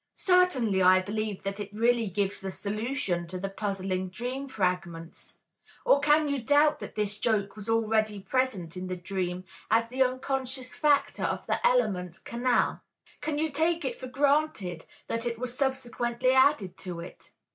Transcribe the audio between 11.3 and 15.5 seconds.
the element, "canal." Can you take it for granted that it